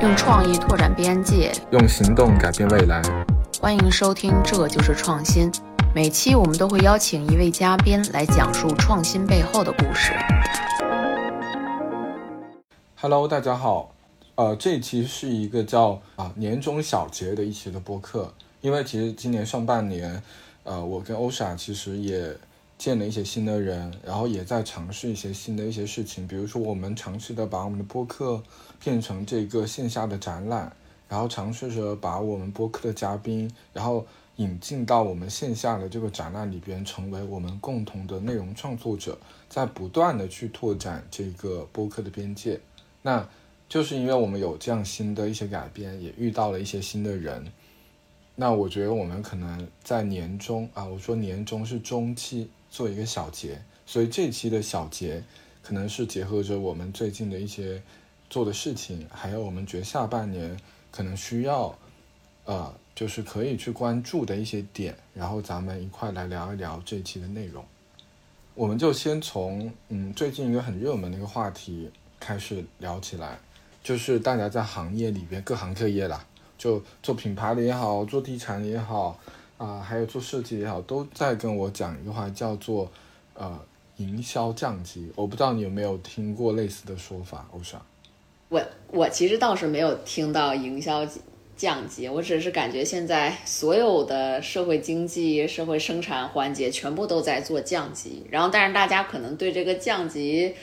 [0.00, 3.02] 用创意拓展边界，用行动改变未来。
[3.60, 5.50] 欢迎收听《这就是创新》。
[5.92, 10.12] 每期我们都会邀请一位嘉宾来讲述创新背后的故事。
[13.00, 13.92] Hello，大家好。
[14.36, 18.32] 呃，这一期是一个叫啊年终小结的一期的播客。
[18.60, 20.22] 因为其实今年上半年，
[20.62, 22.32] 呃，我跟欧莎其实也
[22.78, 26.28] 见了一些新的人，然后也在尝试一些新的一些事情。
[26.28, 28.40] 比如说，我们尝试的把我们的播客
[28.82, 30.72] 变成这个线下的展览，
[31.08, 34.06] 然后尝试着把我们播客的嘉宾，然后
[34.36, 42.60] 引进到我们线下的这个展览里边，成为我们共同的内容创作者，在不断的去拓展这个播客的边界。
[43.02, 43.28] 那
[43.68, 47.52] 就是因为我们有这样新的一些改变，也遇到了一些新的人。
[48.36, 55.22] 那我觉得我们可能在年终啊，我说年终是中期做一个小结，所以这期的小结
[55.62, 57.82] 可能是结合着我们最近的一些
[58.30, 60.58] 做的事情，还有我们觉得下半年
[60.90, 61.76] 可能需要，
[62.44, 67.64] 呃，就是可以去关注的一些点，然后咱们一块来聊一聊这期的内容。
[68.54, 73.38] 我们就先从嗯最近一个很热门的一个话题开始聊起来，
[73.82, 76.26] 就是大家在行业里边各行各业啦。
[76.58, 79.16] 就做品牌的也好，做地产也好，
[79.58, 82.90] 啊，还有做设计也好，都在跟我讲一句话，叫做
[83.34, 83.60] 呃
[83.98, 85.12] 营销降级。
[85.14, 87.78] 我不知道你有没有听过类似的说法，欧莎。
[88.48, 91.06] 我我其实倒是没有听到营销
[91.54, 100.54] 降级，我只是感觉现在所有的社会经济、社会生产环节全部都在做降级，然后但是大家可能对这个降级。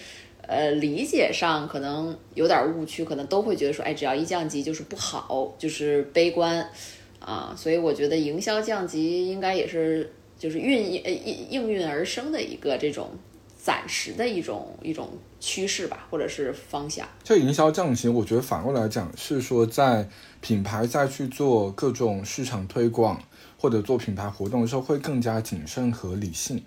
[0.47, 6.69] 呃，理解上可能有点误区，可能都会觉得说，哎，只要一降级就是不好，就是悲观
[7.19, 7.55] 啊。
[7.57, 13.11] 所以我觉得营销降级应该也是就是运应应应运而生的一个这种
[13.61, 17.07] 暂时的一种一种趋势吧，或者是方向。
[17.23, 20.07] 这营销降级，我觉得反过来讲是说，在
[20.41, 23.21] 品牌在去做各种市场推广
[23.57, 26.63] 或者做品牌活动的时候，会更加谨慎和理性。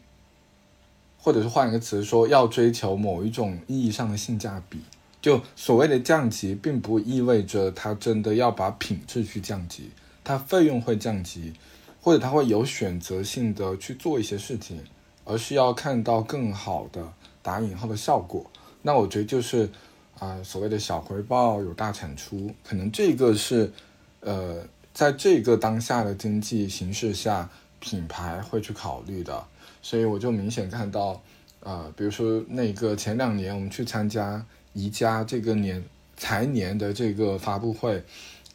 [1.21, 4.79] 或者是换一个词说，要追求某一种意义上的性价比。
[5.21, 9.91] 就所谓的降级，并不意味着它真的要把品质去降级，
[10.29, 11.55] 它费用会降级，
[12.03, 14.85] 或者它会有选择性的去做一些事情，
[15.25, 18.45] 而是要看到更好的打引号的效果。
[18.83, 19.71] 那我觉得就是
[20.19, 23.73] 啊，所谓的小回报有大产出，可能这个是
[24.21, 24.63] 呃，
[24.93, 27.49] 在这个当下的经济形势下，
[27.81, 29.43] 品牌会去考虑的。
[29.81, 31.23] 所以我就明显看到，
[31.61, 35.83] 呃，比如说那个前两年我们去参加宜家这个年
[36.19, 38.05] 财年的这个发布会，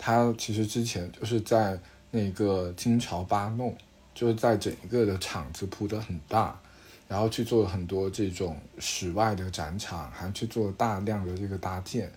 [0.06, 1.80] 他其实之前就是在
[2.12, 3.74] 那个金朝八弄，
[4.14, 6.60] 就是在整一个的场子铺得很大，
[7.08, 12.12] 然后去做了很多这种室外的展场，还去做大量的这个搭建，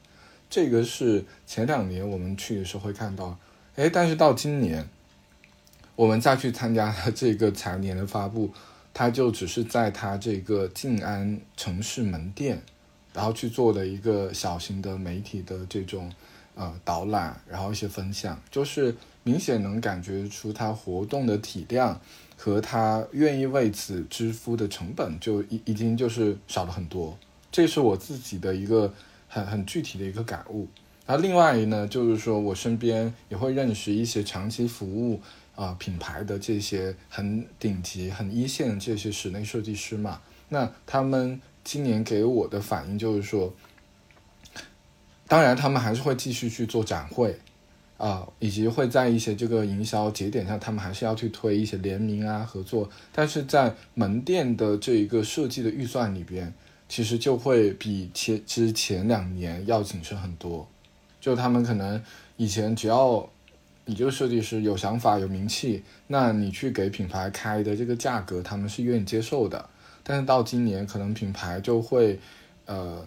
[0.51, 3.39] 这个是前两年我们去的时候会看到，
[3.77, 4.89] 哎，但是到今年，
[5.95, 8.53] 我们再去参加他这个财年的发布。
[8.93, 12.61] 他就只是在他这个静安城市门店，
[13.13, 16.11] 然后去做了一个小型的媒体的这种
[16.57, 22.01] 呃导览，然后一些分享，就是明显能感觉出他活动的体量
[22.37, 27.17] 和他愿意为此支付的成本就已已经就是少了很多，
[27.53, 28.93] 这是我自己的一个
[29.29, 30.67] 很很具体的一个感悟。
[31.07, 35.21] 然后另外呢，就是说我身边也会认识一些长期服务。
[35.57, 43.51] 啊，品牌的这些很顶级、很一线的这些室内设计师嘛，那他们今年给我的反应就是说，
[45.29, 47.39] 当然他们还是会继续去做展会，
[47.99, 56.53] 啊，以及会在一些这个营销节点上，他们还是要去推一些联名啊、合作，但是在门店的这一个设计的预算里边，
[56.89, 60.69] 其实就会比前之前两年要谨慎很多，
[61.21, 62.03] 就他们可能
[62.37, 63.29] 以前只要。
[63.89, 69.65] 你这个设计师有想法、有名气，那你去给品牌开的这个价格，他们是愿意接受的。
[70.03, 72.19] 但是到今年，可能品牌就会，
[72.65, 73.07] 呃，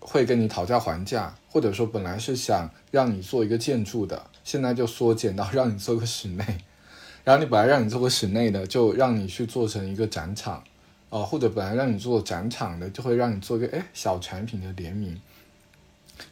[0.00, 6.44] 会跟你讨价还价，或者说本来是想让你做一个建筑的，现在就缩减到 让你做个室内。
[7.22, 10.64] 然后你本来让你做个室内的，就让你去做成一个展场，
[11.10, 15.20] 哦，或者本来让你做展场的，就会让你做一个哎小产品的联名。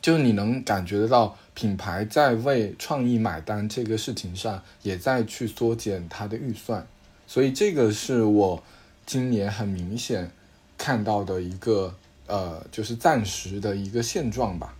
[0.00, 6.86] 就是你能感觉得到，品牌在为创意买单这个事情上，也在去缩减它的预算，
[7.26, 8.62] 所以这个是我
[9.06, 10.30] 今年很明显
[10.76, 11.94] 看到的一个
[12.28, 14.76] 呃，就是暂时的一个现状吧。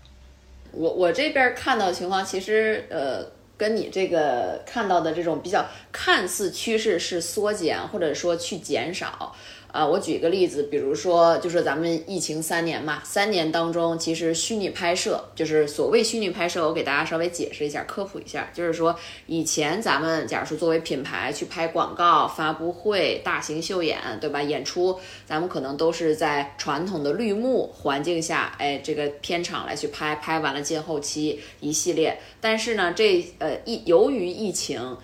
[0.70, 3.24] 我我这边看到的情况，其实呃，
[3.56, 9.34] 跟你这个看到的这种比较看似趋势是缩减，或者说去减少。
[9.78, 24.42] 啊，我举一个例子，比如说，就是咱们疫情三年嘛，三年当中，其实虚拟拍摄，就是所谓虚拟拍摄，我给大家稍微解释一下，科普一下，就是说，以前咱们假如说作为品牌去拍广告、发布会、大型秀演，对吧？
[24.42, 32.18] 演出，咱们可能都是在传统的绿幕环境下，哎，这个片场来去拍，拍完了进后期一系列。
[32.40, 34.96] 但是呢，这呃疫由于疫情。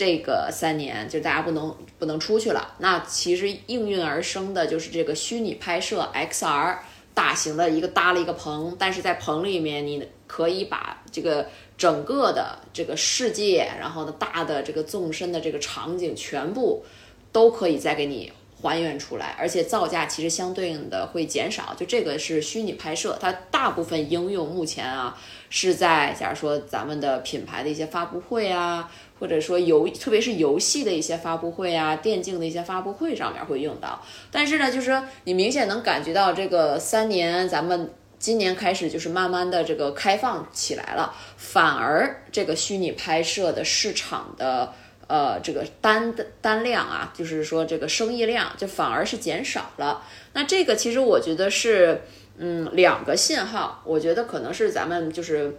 [0.00, 6.78] 这个三年就大家不能不能出去了，那其实应运而生的就是这个虚拟拍摄 XR
[7.12, 16.82] 大型的一个搭了一个棚，但是在棚里面你可以把这个整个的这个世界，然后呢大的这个纵深的这个场景全部
[17.30, 21.74] 都可以再给你还原出来，而且造价其实相对应的会减少。
[21.76, 25.18] 就这个是虚拟拍摄，它大部分应用目前啊
[25.50, 28.90] 是在假如说咱们的品牌的一些发布会啊。
[29.20, 34.02] 或者说游，特别是游戏的一些发布会啊，电竞的一些发布会上面会用到。
[34.30, 44.72] 但是呢，就是说你明显能感觉到这个三年，咱们今年开始就是慢慢的这个开放起来了，反而这个虚拟拍摄的市场的
[45.06, 50.02] 呃这个单单量啊，就是说这个生意量就反而是减少了。
[50.32, 52.00] 那这个其实我觉得是
[52.38, 55.58] 嗯两个信号，我觉得可能是咱们就是。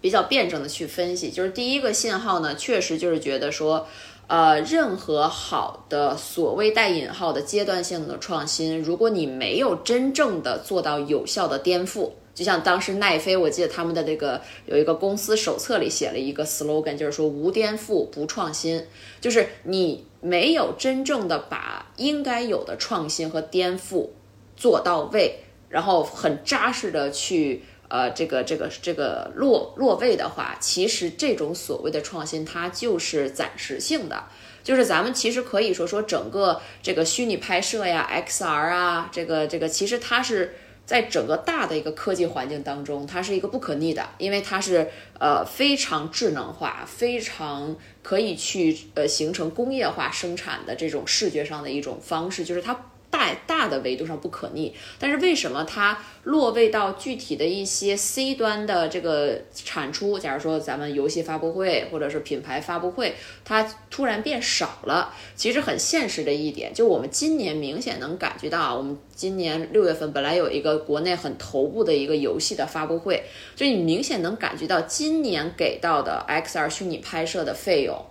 [0.00, 3.86] 比较辩证的去分析，就是第一个信号呢，确实就是觉得说，
[4.28, 18.86] 呃，任何好的所谓带引号的阶段性的创新，如果你没有真正的做到有效的颠覆，就像当时奈飞，我记得他们的这个有一个公司手册里写了一个 slogan，就是说无颠覆不创新，
[19.20, 24.08] 就是你没有真正的把应该有的创新和颠覆
[24.56, 27.64] 做到位，然后很扎实的去。
[27.90, 34.24] 呃，这个这个这个落落位的话，其实这种所谓的创新，它就是暂时性的。
[34.62, 40.54] 就是咱们其实可以说说整个这个虚拟拍摄呀、XR 啊，这个这个其实它是
[40.86, 44.88] 在整个大的一个科技环境当中，它是一个不可逆的，因为它是
[45.18, 52.86] 呃非常智能化、非常可以去呃形成工业化生产的这种视觉上的一种方式，就是它。
[53.10, 60.18] 大大的维度上不可逆，但是为什么它落位到具体的一些 C 端的这个产出？
[60.18, 63.14] 假如说咱们游戏发布会或者是品牌发布会，
[63.44, 65.12] 它突然变少了。
[65.34, 73.24] 其实很现实的一点，就我们今年明显能感觉到，我们今年六月份本来有一个国内很头部的一个游戏的发布会，
[73.56, 78.06] 就你明显能感觉到今年给到的 XR 虚拟拍摄的费用，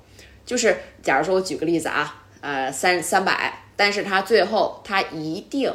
[0.45, 3.68] 就是假如说我举个例子啊，呃，三三百。
[3.79, 5.71] 但是它最后，它一定，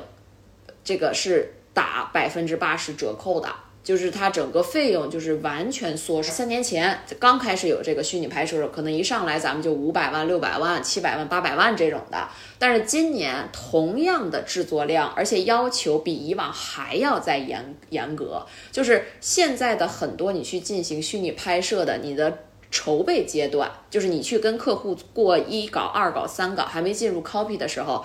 [0.84, 3.48] 这个是打百分之八十折扣的，
[3.82, 6.30] 就是它整个费用就是完全缩水。
[6.30, 12.28] 三年前刚开始有这个虚拟拍摄，可能一上来咱们就五百万、六百万、七百万、八百万这种的。
[12.58, 22.40] 但是今年同样的制作量，而且要求比以往还要再严严格，就是现在的很多你去进行虚拟拍摄的，你的。
[22.74, 28.04] 筹备阶段就是你去跟客户过一稿、二稿、三稿，还没进入 copy 的时候，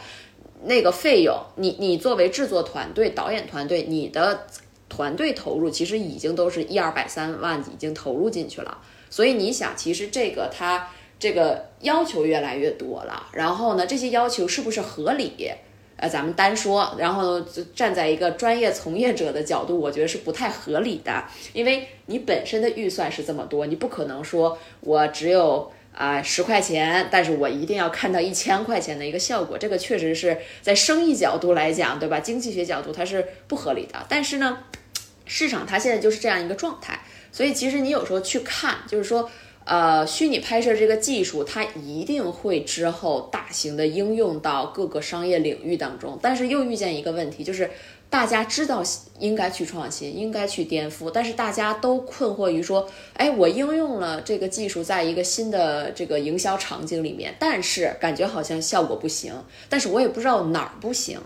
[0.65, 4.45] 那个费用，你你作为制作团队、导演团队，你的
[4.87, 8.77] 团队投入其实已经都是一二百三万已经投入进去了。
[9.09, 10.87] 所以你想，其实这个它
[11.17, 15.51] 这个要求越来越多了，然后呢，这些要求是不是合理？
[16.01, 32.21] 呃，咱们单说，然后就站在一个专业从业者的角度，我觉得是不太合理的，因为你本身的预算是这么多，你不可能说我只有啊十块钱，但是我一定要看到一千块钱的一个效果，这个确实是在生意角度来讲，对吧？
[32.21, 34.05] 经济学角度它是不合理的。
[34.07, 34.59] 但是呢，
[35.25, 36.97] 市场它现在就是这样一个状态，
[37.31, 39.29] 所以其实你有时候去看，就是说。
[39.69, 46.17] 呃，虚拟拍摄这个技术，它一定会之后大型的应用到各个商业领域当中。
[46.23, 47.69] 但是又遇见一个问题，就是
[48.09, 48.81] 大家知道
[49.19, 59.31] 应该去创新，应该去颠覆，但是大家都困惑于说，哎，我应用了这个技术在一个新的这个营销场景里面，但是感觉好像效果不行，
[59.69, 61.19] 但是我也不知道哪儿不行。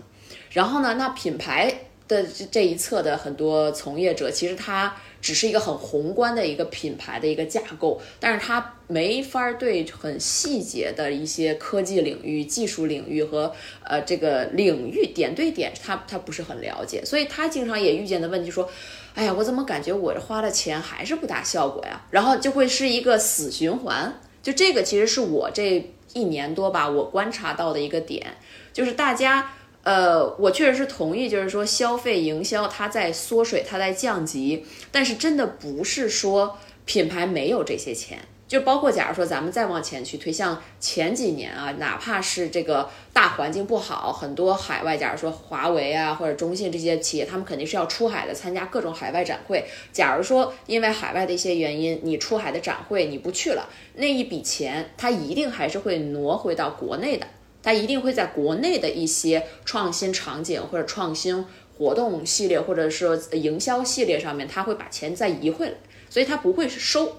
[0.50, 1.72] 然后呢，那品牌
[2.08, 4.96] 的这这一侧的很多从业者，其实他。
[5.24, 13.50] 只是一个很宏观的一个品牌的一个架构，但是他没法对很细节的一些科技领域、技术领域和
[13.84, 18.68] 呃这个领域点对点，他他不是很了解，所以他经常也遇见的问题说，
[19.14, 22.04] 哎呀，我怎么感觉我花了钱还是不大效果呀？
[22.10, 24.20] 然后就会是一个死循环。
[24.42, 28.36] 就这个其实是我这一年多吧，我观察到的一个点，
[28.74, 29.52] 就是大家。
[29.84, 49.64] 呃，我确实是同意，就是说消费营销它在缩水，它在降级，但是真的不是说品牌没有这些钱，就包括假如说咱们再往前去推，像前几年啊，哪怕是这个大环境不好，很多海外，假如说华为啊或者中信这些企业，他们肯定是要出海的，参加各种海外展会。
[49.92, 57.26] 假如说因为海外的一些原因，你出海的展会你不去了，那一笔钱它一定还是会挪回到国内的，
[57.64, 61.44] 它一定会在国内的一些创新场景或者创新
[61.76, 65.74] 活动系列，或者是营销系列上面，它会把钱再移回来，
[66.10, 67.16] 所以它不会是收。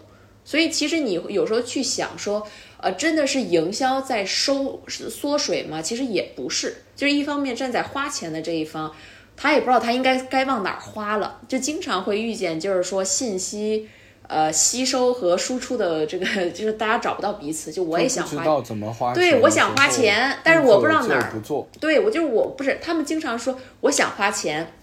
[0.47, 2.47] 所以其实你有时候去想说，
[2.77, 5.81] 呃，真的是营销在收缩水吗？
[5.81, 8.93] 其实也不是，就是一方面站在花钱的这一方，
[9.35, 13.89] 他也不知道他应该该往哪儿花了，就经常会遇见，就是说信息，
[14.27, 17.71] 呃，吸收和输出的这个，就是大家找不到彼此。
[17.71, 24.73] 就我也想花，知道怎么花，对，我想花钱，但是我不知道哪儿不做，对我就是我不是，他们经常说我想花钱。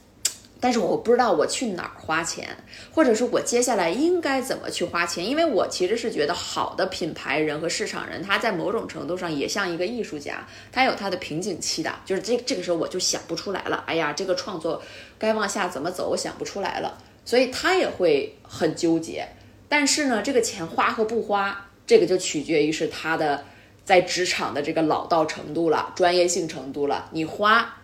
[0.65, 2.49] 但是我不知道我去哪儿花钱，
[2.93, 14.81] 或者是我接下来应该怎么去花钱，因为我其实是觉得好的品牌人和市场人，他在某种程度上也像一个艺术家，他有他的瓶颈期的，就是这这个时候我就想不出来了，哎呀，这个创作
[15.19, 19.29] 该往下怎么走，我想不出来了，所以他也会很纠结。
[19.69, 23.45] 但是呢，这个钱花和不花，这个就取决于是他的
[23.85, 27.79] 在职场的这个老道程度了，专业性程度了，你花。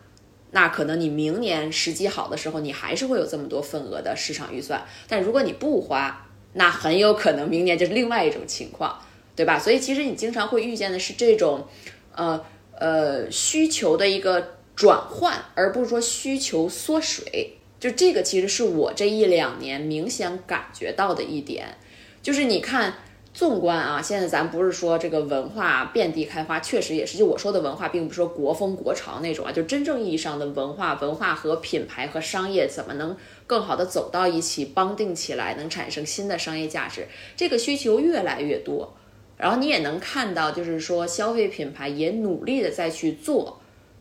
[0.50, 4.82] 那可能你明年时机好的时候，你还是会有这么多份额的市场预算。
[5.06, 8.98] 但如果你不花，那很有可能明年就是另外一种情况，
[9.36, 9.58] 对吧？
[9.58, 11.66] 所以其实你经常会遇见的是这种，
[12.14, 12.42] 呃
[12.72, 17.57] 呃需求的一个转换，而不是说需求缩水。
[17.78, 21.76] 就这个其实是我这一两年明显感觉到的一点，
[22.22, 22.94] 就是你看。
[23.34, 27.16] 纵观啊，现在咱不是说这个文化遍地开花，确实也是。
[27.16, 33.16] 就我说的文化，并不是说国风国潮那种啊，就真正意义上的文化，文化和品牌和商业怎么能
[33.46, 37.06] 更好的走到一起，绑定起来，能产生新的商业价值，
[37.36, 38.92] 这个需求越来越多。
[39.36, 43.60] 然后你也能看到，就是说消费品牌也努力的在去做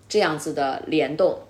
[0.10, 1.42] 这样子的联动，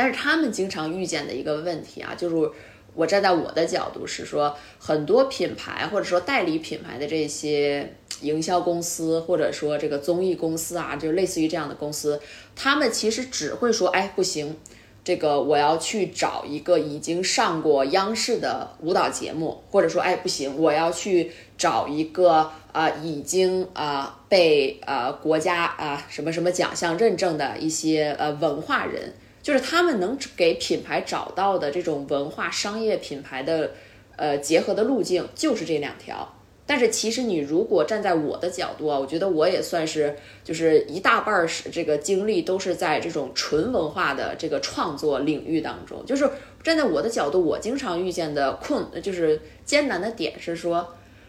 [0.00, 2.50] 但是他们经常遇见的一个问题啊，就是。
[2.92, 12.20] 我站在我的角度是说，很多品牌或者说代理品牌的这些营销公司，或者说这个综艺公司啊，就类似于这样的公司，
[12.56, 14.56] 他们其实只会说，哎，不行，
[15.04, 29.14] 这个我要去找一个已经上过央视的舞蹈节目，或者说，哎，不行，我要去找一个啊已经啊被呃国家啊什么什么奖项认证的一些呃文化人。
[29.42, 33.70] 就是他们能给品牌找到的这种文化商业品牌的，
[34.16, 36.34] 呃结合的路径就是这两条。
[36.66, 46.04] 但是其实你如果站在我的角度啊，我觉得我也算是就是一大半儿是这个精力都是在这种纯文化的这个创作领域当中。
[46.06, 46.30] 就是
[46.62, 50.86] 站在我的角度，我经常遇见的困就是艰难的点是说，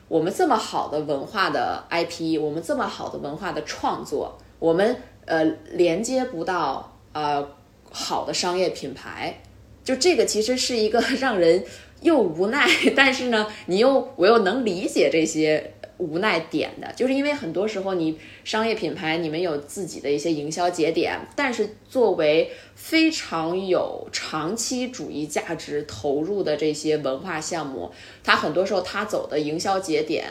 [0.08, 7.48] 我们这么好的文化的 IP，我们这么好的文化的创作，我们呃连接不到呃。
[7.92, 9.42] 好的商业品牌，
[9.84, 11.64] 就这个其实是一个 让人
[12.02, 27.92] 又无奈，但是呢，你又我又能理解这些无奈点的，就是因为很多时候你商业品牌你们有自己的一些营销节点，但是作为非常有长期主义价值投入的这些文化项目，
[28.24, 30.26] 它很多时候它走的营销节点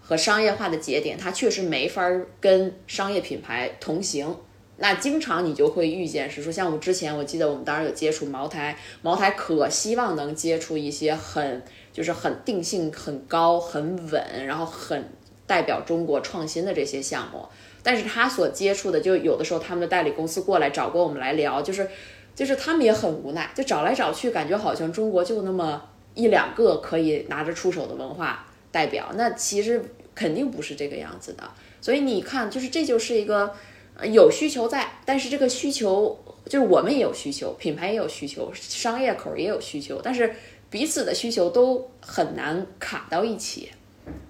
[0.00, 2.02] 和商业化的节点，它确实没法
[2.40, 4.36] 跟商业品牌同行。
[4.76, 11.62] 那经常你就会遇见是说，像我之前我记得我们当时有接触茅台，茅台可希望能接触一些很
[11.92, 15.08] 就是很定性很高、很稳，然后很
[15.46, 17.46] 代表中国创新的这些项目。
[17.84, 21.88] 但是他所接触的，就有的时候他们的代理公司过来找过我们来聊，就是
[22.34, 25.80] 就是他们也很无奈，就找来找去，感觉好像中国就那么
[26.14, 29.80] 一两个可以拿着出手的文化代表，那其实
[30.16, 31.44] 肯定不是这个样子的。
[31.80, 33.54] 所以你看，就是这就是一个。
[34.02, 40.34] 有需求在，但是这个需求就是我们也有需求，品牌也有需求，商业口也有需求，但是
[40.68, 43.70] 彼此的需求都很难卡到一起。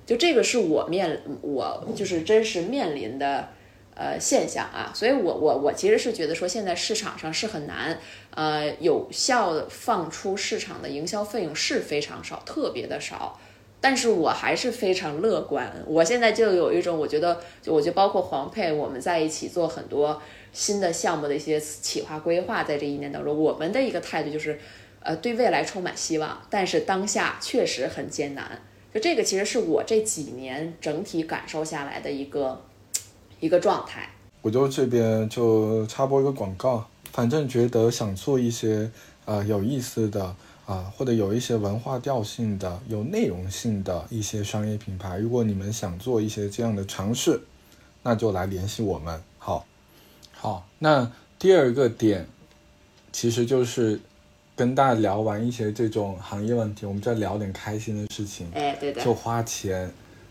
[0.07, 3.49] 就这个是我面我就是真实面临的
[3.95, 7.99] 呃现象啊，所以我我我其实是觉得说现在市场上是很难
[8.35, 13.41] 呃有效的放出市场的营销费用是非常少，特别的少。
[13.85, 15.71] 但是我还是非常乐观。
[15.87, 20.23] 我现在就有一种，我觉得，就我觉得，包括黄佩，我们在一起做很多
[20.55, 24.59] 新的项目的一些企划规划，在这一年当中，我们的一个态度就是，
[25.01, 26.41] 呃，对未来充满希望。
[26.49, 28.59] 但是当下确实很艰难。
[28.95, 32.63] 就这个，其实是我这几年整体感受下来的一个
[33.39, 34.09] 一个状态。
[34.41, 38.91] 我就这边就插播一个广告，反正觉得想做一些
[39.27, 40.35] 呃有意思的。
[40.67, 47.41] 啊，或者有一些文化调性的、有内容性的一些商业品牌，如果你们想做一些这样的尝试，
[48.03, 49.21] 那就来联系我们。
[49.39, 49.67] 好，
[50.33, 52.27] 好，那第二个点，
[53.13, 54.01] 其实就是
[54.57, 58.51] 跟大家聊完一些这种行业问题，我们再聊点开心的事情。
[58.55, 59.91] 哎，对的，就花钱。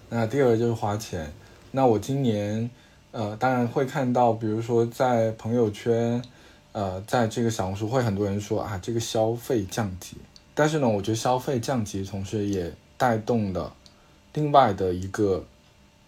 [0.09, 1.31] 那第二个就是花钱。
[1.71, 2.69] 那我今年，
[3.11, 6.23] 呃，当然会看到，比如说在朋友圈，
[6.73, 10.17] 呃，在这个小红书会很多人说啊，这个消费降级。
[10.53, 13.73] 但是呢，我觉得消费降级同时也带动了
[14.33, 15.45] 另外的一个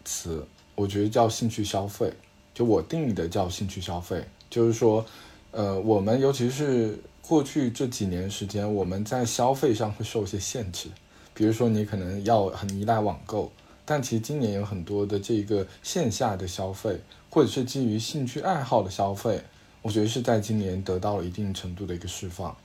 [0.03, 0.45] 词，
[0.75, 2.12] 我觉得叫兴趣消费。
[2.53, 5.05] 就我定义的叫兴趣消费，就是说，
[5.51, 10.88] 呃，我们尤其是过去这几年时间，我们在消费上会受一些限制，
[11.34, 13.51] 比如说你可能要很依赖网购。
[13.84, 19.43] 但其实今年有很多的这个线下的消费，或者是基于兴趣爱好的消费，
[19.86, 22.58] 我觉得是在今年得到了一定程度的一个释放。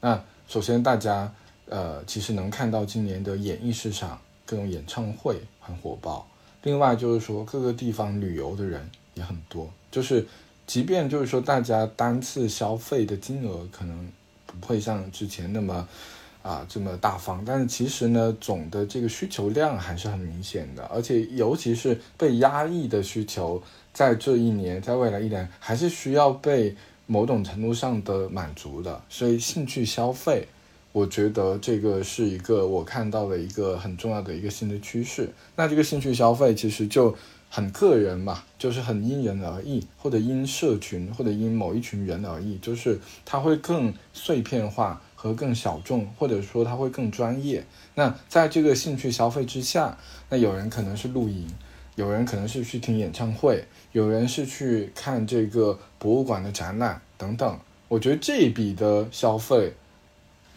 [0.00, 1.32] 那首先大家
[1.68, 6.26] 呃其实能看到今年的演艺市场各种演唱会很火爆，
[6.64, 10.26] 另外就是说各个地方旅游的人也很多，就是
[10.66, 14.10] 即便就是说大家单次消费的金额可能
[14.44, 15.88] 不会像之前那么。
[16.44, 23.62] 啊，这么大方，但是其实呢，总的这个需求量还是很明显的，而且尤其是被压抑的需求，
[23.94, 29.00] 在这一年，在未来一年，还是需要被某种程度上的满足的。
[29.08, 30.46] 所以，兴趣消费，
[30.92, 35.30] 我觉得这个是一个我看到的一个很重要的一个新的趋势。
[35.56, 37.16] 那这个兴趣消费其实就
[37.48, 45.00] 很个人嘛，就是很因人而异，或者因社群，或者因某一群人而异，就是它会更碎片化。
[45.24, 47.64] 和更小众，或者说它会更专业。
[47.94, 49.96] 那在这个兴趣消费之下，
[50.28, 51.50] 那有人可能是露营，
[51.94, 57.58] 有人可能是去听演唱会，有人是去看这个博物馆的展览等等。
[57.88, 59.72] 我觉得这一笔的消费，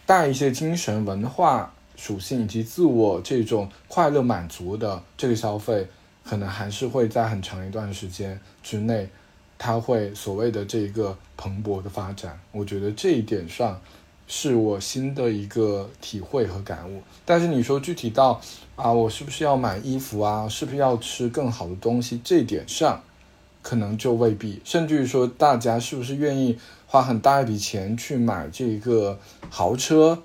[0.05, 5.87] 带一些精神文化属性以及自我这种快乐满足的这个消费，
[6.25, 9.07] 可能还是会在很长一段时间之内，
[9.57, 12.37] 它会所谓的这个蓬勃的发展。
[12.51, 13.79] 我觉得这一点上。
[14.27, 18.41] 是我新的一个体会和感悟，但是你说具体到
[18.75, 23.01] 啊，我是不是要买衣服啊，是不是要吃更好的东西，这点上，
[23.61, 24.61] 可能就未必。
[24.65, 29.17] 甚至于说，大家是不是愿意花很大一笔钱去买这个
[29.49, 30.21] 豪车，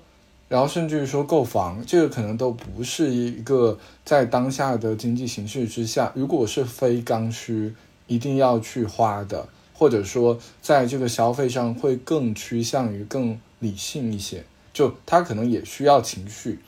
[0.49, 7.73] 然后甚至于说购房，这个可能都不是一个在当下的经济形势之下，如果是非刚需，
[8.07, 13.39] 一定要去花的，或者说在这个消费上会更趋向于更。
[13.63, 16.59] 理性一些，就他可能也需要情绪，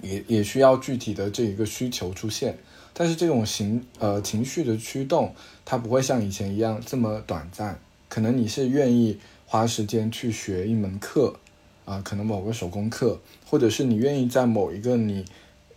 [0.00, 2.58] 也也需要具体的这一个需求出现，
[2.92, 5.34] 但是这种情呃情绪的驱动，
[5.64, 7.78] 它不会像以前一样这么短暂。
[8.08, 11.36] 可能你是愿意花时间去学一门课，
[11.84, 15.24] 啊，可能某个手工课，或者是你愿意在某一个你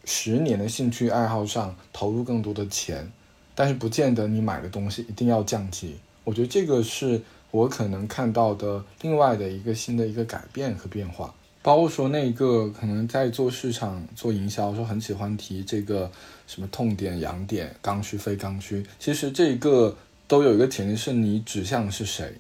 [0.06, 3.12] 十年的兴趣爱好上投入更多的钱，
[3.54, 5.98] 但是不见得你买的东西一定要降级。
[6.24, 7.22] 我觉得这个是。
[7.52, 16.12] 我可能看到的另外的一个新的一个改变和变化，包括说那个可能在做市场做营销时候很喜欢提这个
[16.46, 19.96] 什么痛点痒点刚需非刚需，其实这个
[20.28, 22.34] 都有一个前提是你指向是谁，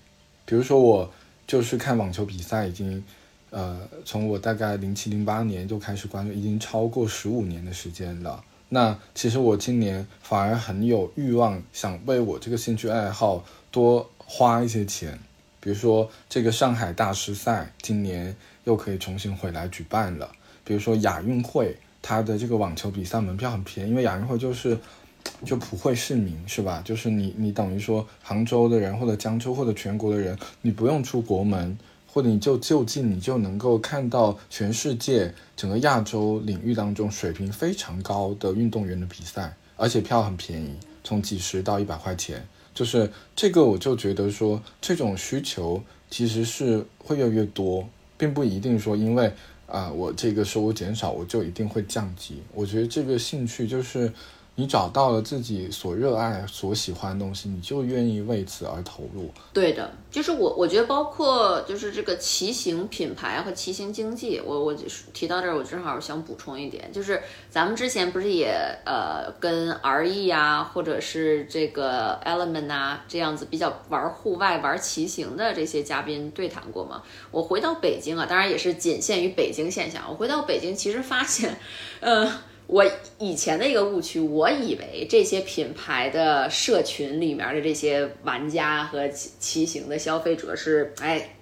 [0.46, 1.10] 比如说我
[1.48, 3.04] 就是看网球比赛已经，
[3.50, 8.44] 呃，从我大概零七零八年就开始关注，已经超过十五年的时间了。
[8.70, 14.10] 那其实我今年反而很有欲望想为我这个兴趣爱好多。
[14.30, 15.18] 花一些钱，
[15.62, 18.36] 比如说这个上海大师赛今年
[18.66, 20.30] 又可以重新回来举办了。
[20.66, 24.78] 比如说亚运会，它的这个网球比赛门票很便宜，因为亚运会就是
[25.46, 26.82] 就普惠市民是吧？
[26.84, 42.46] 就是你你等于说杭州的人或者江州或者全国的人，你不用出国门，或者你就就近你就能够看到全世界整个亚洲领域当中水平非常高的运动员的比赛，而且票很便宜，从几十到一百块钱。
[42.78, 49.34] 就是这个，我就觉得说，这种需求其实是会越来越多，并不一定说，因为
[49.66, 52.44] 啊，我这个收入减少，我就一定会降级。
[52.54, 54.14] 我觉得这个兴趣就是。
[54.60, 59.32] 你找到了自己所热爱、所喜欢的东西，你就愿意为此而投入。
[59.54, 64.74] 对的，就是我，我觉得包括就是这个骑行品牌和骑行经济，我我
[65.14, 68.48] 提到这儿，我正好想补充一点，就是咱们之前不是也
[68.84, 77.04] 呃跟 R E 啊，或者是这个 Element 啊这样子比较玩户外、玩骑行的这些嘉宾对谈过吗？
[77.30, 80.04] 我回到北京啊，当然也是仅限于北京现象。
[80.10, 81.56] 我回到北京，其实发现，
[82.00, 82.28] 呃。
[82.68, 82.86] 我
[83.18, 91.36] 以前的一个误区，我以为这些品牌的社群里面的这些玩家和骑骑行的消费者是，哎，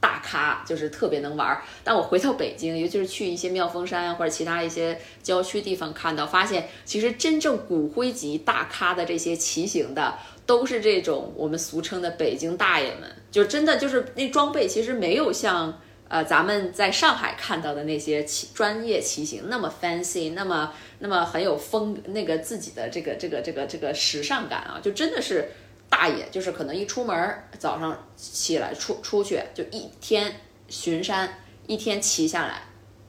[0.00, 1.62] 大咖，就是特别能玩。
[1.84, 15.80] 但我回到北京，尤其是去一些妙峰山或者其他一些郊区地方，看到发现，其实真正骨灰级大咖的这些骑行的，都是这种我们俗称的北京大爷们，就真的就是那装备其实没有像
[16.12, 25.48] 呃咱们在上海看到的那些骑专业骑行那么 fancy，那么那么很有风那个自己的这个这个这个这个时尚感啊，就真的是。
[25.92, 30.34] 大爷就是可能一出门早上起来出出去就一天
[30.66, 32.62] 巡山，一天骑下来，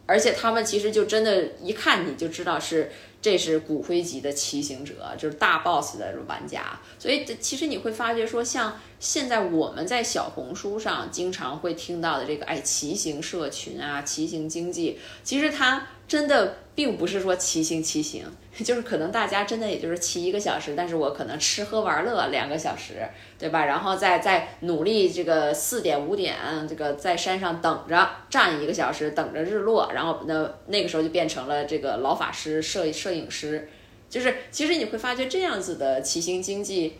[0.06, 6.78] 而且他们其实就真的，一看你就知道是这是骨灰级的骑行者，就是大 boss 的玩家。
[7.00, 18.24] 所以其实你会发觉说，像现在我们在小红书上经常会听到的这个，哎，骑行社群啊，骑行经济，其实它真的并不是说骑行骑行。
[18.64, 23.06] 就是可能大家真的也就是骑一个小时，但是我可能吃喝玩乐两个小时，
[23.38, 23.66] 对吧？
[23.66, 26.38] 然后再再努力这个四点五点
[26.70, 33.68] 这个在山上等着站一个小时，等着日落，然后那那个时候就变成了这个老法师摄摄影师，
[34.10, 36.94] 就是其实你会发觉这样子的骑行经济，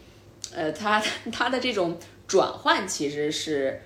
[0.54, 1.02] 呃，它
[1.32, 3.80] 它的这种转换其实是，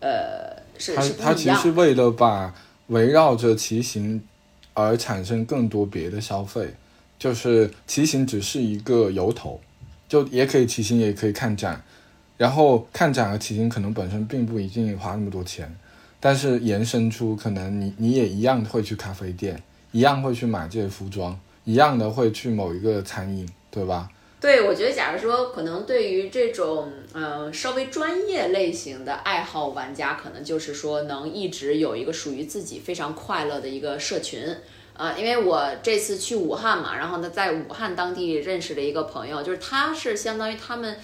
[0.00, 1.24] 呃，是是不一样。
[1.24, 2.54] 它其实为了把
[2.86, 4.22] 围绕着骑行
[4.74, 6.74] 而产生更多别的消费。
[7.18, 9.60] 就是骑行只是一个由头，
[10.08, 11.82] 就也可以骑行，也可以看展，
[12.36, 15.76] 然后看展和骑行可能本身并不一定花那么多钱，
[16.20, 24.08] 但是延伸出可能你你也一样会去咖啡店，一样会去买这些服装，一样的会去某一个餐饮，对吧？
[24.40, 34.56] 对，我觉得假如说可能对于这种嗯稍微专业类型的爱好玩家，可能就是说能一直有一个属于自己非常快乐的一个社群。
[34.94, 40.96] 啊，因为我这次去武汉嘛，然后呢，在武汉当地认识了一个朋友，就是他是相当于他们，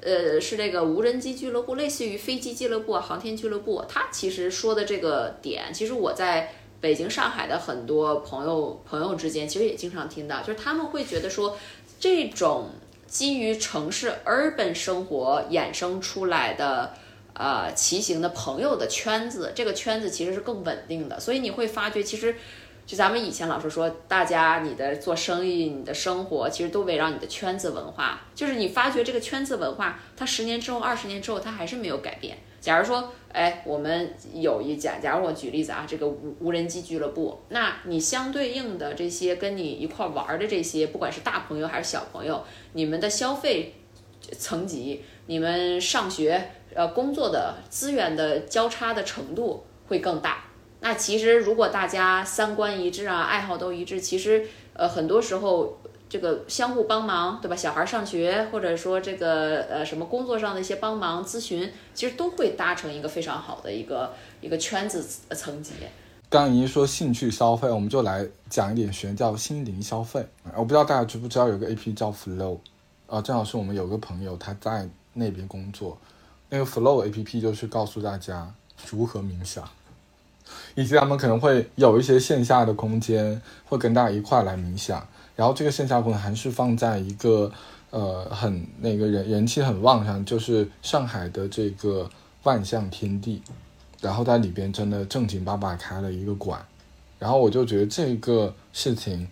[0.00, 3.84] 呃，是这个无人机俱乐部，类似于飞机俱乐部、航天俱乐部。
[3.86, 11.58] 他其实说的这个点，其实我在北京、上海的很多朋友朋友之间，其实也经常听到，就是他们会觉得说，
[12.02, 12.68] 这种
[13.06, 16.92] 基于城市 urban 生活衍生出来的，
[17.32, 22.34] 呃，骑行的朋友的圈子，这个圈子其实是更稳定的，所以你会发觉其实。
[22.84, 28.20] 就咱们以前老是说，大家你的做生意、你的生活，其实都围绕你的圈子文化。
[28.34, 32.38] 就是你发觉这个圈子文化，它十年之后、二十年之后，它还是没有改变。
[32.62, 42.42] 假如说，哎，我们有一假，假如我举例子啊，这个无无人机俱乐部，那你相对应的这些跟你一块玩的这些，不管是大朋友还是小朋友，
[42.74, 43.74] 你们的消费
[44.38, 50.44] 层级、你们上学、呃工作的资源的交叉的程度会更大。
[50.78, 55.78] 那其实，如果大家三观一致啊，爱好都一致，其实，呃，很多时候
[56.12, 57.56] 这个相互帮忙，对吧？
[57.56, 65.02] 小孩上学，或者说这个呃什么工作上的一些帮忙咨询，其实都会搭成一个非常好的一个一个圈子
[65.34, 65.72] 层级。
[66.28, 70.22] 刚一说兴趣消费，我们就来讲一点玄叫心灵消费。
[70.54, 72.58] 我不知道大家知不知道有个 A P 叫 Flow，
[73.06, 75.96] 啊，正好是我们有个朋友他在那边工作，
[76.50, 78.52] 那个 Flow A P P 就是告诉大家
[78.90, 79.66] 如何冥想。
[80.74, 85.06] 以及他们可能会有一些线下的空间，会跟大家一块来冥想。
[85.36, 87.50] 然后这个线下馆还是放在一个
[87.90, 92.10] 呃很那个人人气很旺上，就是上海的这个
[92.42, 93.42] 万象天地。
[94.00, 96.60] 然后在里边真的正经八百开了一个馆。
[97.20, 99.28] 然后我就觉得这个事情，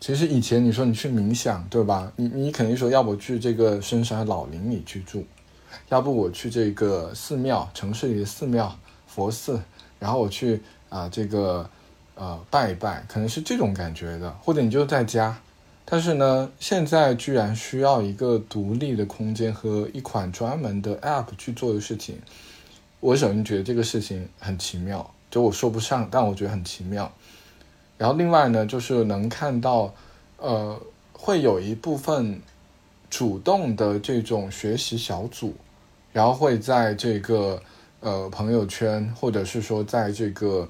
[0.00, 2.12] 其实以前你说你去冥想，对吧？
[2.16, 5.24] 你你肯定说要不去这个深山老林里去住，
[5.88, 9.60] 要不我去这个寺庙，城市里的寺庙佛寺。
[10.00, 11.70] 然后我去啊，这个
[12.20, 15.40] 呃拜一拜，可能是这种感觉的，或者你就在家，
[15.86, 22.20] 但是呢，现在居然需要一个独立的空间和一款专门的 App 去做的事情，
[23.00, 27.10] 我首先觉得这个事情很奇妙，就我说不上，但我觉得很奇妙。
[27.96, 29.94] 然后另外呢，就是能看到，
[30.36, 30.78] 呃，
[31.14, 32.38] 会有一部分
[33.08, 35.54] 主动的这种学习小组，
[36.12, 37.62] 然后会在这个。
[38.02, 40.66] 呃，朋友圈或者是说在这个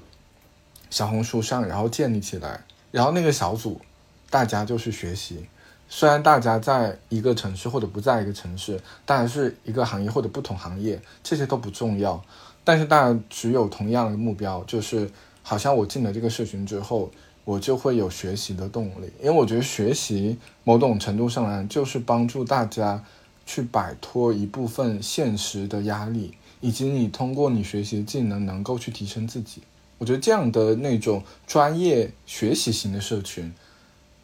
[0.91, 3.81] 小红书上，然后建立起来，然后那个小组，
[4.29, 5.47] 大家就是学习。
[5.89, 12.23] 虽然大家在一个城市或者不在一个城市，当然是一个行业或者不同行业，这些都不重要。
[12.63, 15.09] 但是大家只有同样的目标，就是
[15.41, 17.09] 好像我进了这个社群之后，
[17.43, 19.11] 我就会有学习的动力。
[19.19, 23.03] 因为我觉得学习某种程度上来就是帮助大家
[23.45, 26.35] 去摆脱一部分现实的压力。
[26.61, 29.63] 以及你通过你学习技能能够去提升自己，
[30.01, 33.53] 我觉得这样的那种专业学习型的社群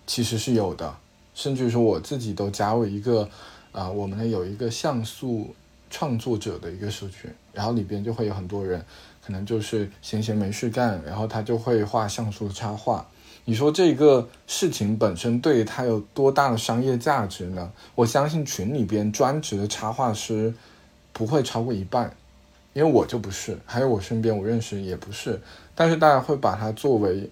[0.08, 0.98] 其实是有的，
[1.36, 3.30] 甚至说我自己都加入一个，
[3.72, 5.54] 啊，我们有一个像素
[5.92, 8.84] 创作者的一个社群，然后里边就会有很多人，
[9.24, 13.08] 可能就是闲闲没事干，然后他就会画像素插画。
[13.46, 17.72] 你说这个事情本身对他有多大的商业价值呢？
[17.94, 20.52] 我相信群里边专职的插画师
[21.13, 22.12] 不会超过一半，
[22.74, 25.40] 因为我就不是，还有我身边我认识也不是，
[25.80, 27.30] 但是大家会把它作为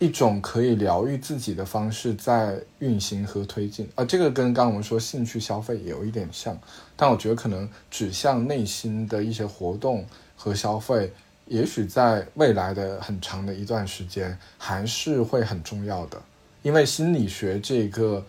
[0.00, 4.04] 一种可以疗愈自己的方式在运行和推进啊。
[4.04, 6.58] 这个跟刚刚我们说兴趣消费有一点像，
[6.96, 10.04] 但我觉得可能指向内心的一些活动
[10.36, 11.12] 和消费。
[11.46, 16.20] 也许在未来的很长的一段时间，还是会很重要的，
[16.62, 18.24] 因为心理学这个，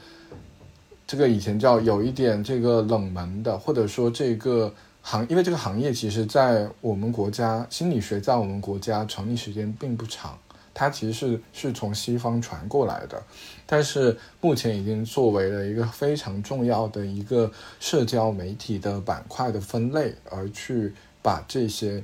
[1.05, 10.37] 这个以前叫有一点这个冷门的，或者说这个行，因为这个行业其实在我们国家，心理学在我们国家成立时间并不长，
[10.73, 13.21] 它其实是是从西方传过来的，
[13.65, 22.03] 但是目前已经作为了一个非常重要的一个社交媒体的板块的分类，而去把这些。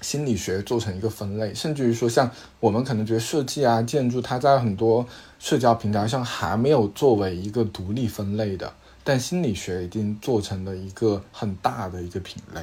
[0.00, 5.06] 心理学做成一个分类，甚至于说，像我们可能觉得设计啊、建筑，它在很多
[5.38, 12.60] 社交平台上还没有作为一个独立分类的，但心理学已经做成了一个很大的一个品类。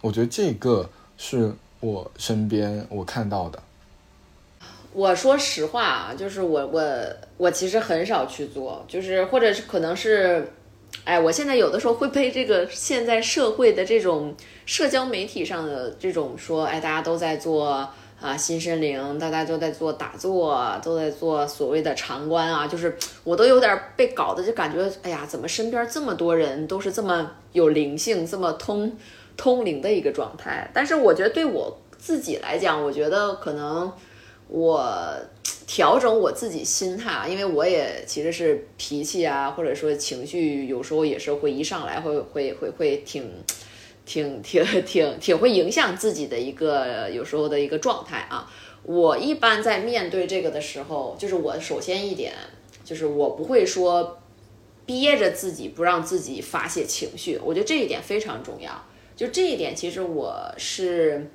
[0.00, 3.62] 我觉得这个是我身边我看到的。
[4.92, 6.82] 我说实话啊，就是我我
[7.36, 10.52] 我其实很少去做，就是或者是可能是。
[11.02, 14.32] 哎，我现在有的时候会被这个现在社会的这种
[14.64, 17.86] 社交媒体上的这种说，哎，大家都在做
[18.24, 28.96] 啊新森灵，大家都在做打坐，都在做所谓的禅观啊，就是我都有点被搞的，就感觉，哎呀，怎么身边这么多人都是这么有灵性、这么通
[29.36, 30.70] 通灵的一个状态？
[30.72, 33.92] 但是我觉得对我自己来讲，我觉得可能
[34.48, 35.14] 我。
[35.66, 43.28] 调整我自己心态啊，因为我也其实是脾气啊，或者说情绪，有时候也是会一上来会会会会挺
[44.04, 48.50] 挺挺挺挺会影响自己的一个有时候的一个状态啊。
[48.82, 52.32] 我一般在面对这个的时候，就是我首先一点
[52.84, 54.18] 就是我不会说
[54.84, 58.70] 憋着自己不让自己发泄情绪，我觉得这一点非常重要。
[59.16, 61.30] 就这一点，其实我是。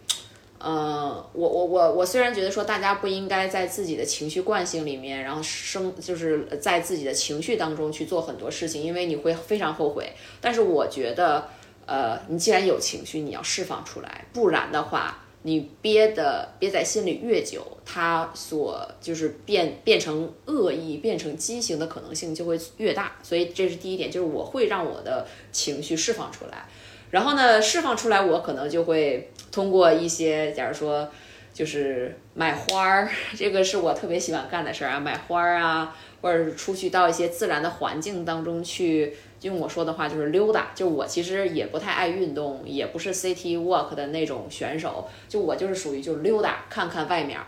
[0.61, 10.11] 呃，我我我我虽然觉得说大家不应该在自己的情绪惯性里面，然后生就是在自己的情绪当中去做很多事情，因为你会非常后悔。
[10.41, 11.47] 但是我觉得，
[11.89, 23.13] 呃，你既然有情绪，你要释放出来，不然的话，你憋的憋在心里越久，它所就是变变成恶意、变成畸形的可能性就会越大。
[23.23, 26.65] 所以这是第一点，就是我会让我的情绪释放出来。
[27.09, 31.09] 然后呢，释放出来，我可能就会通过一些，假如说，
[31.51, 40.71] 就是买花儿，这个是我特别喜欢干的事儿啊，买花儿啊，或者是出去到一些自然的环境当中去，用我说的话就是溜达。
[40.75, 47.39] 就我其实也不太爱运动，也不是 city walk 的那种选手，就我就是属于就溜达看看外面，